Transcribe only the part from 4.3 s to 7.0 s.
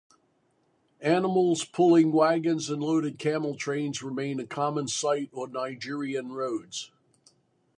a common sight on Nigerien roads.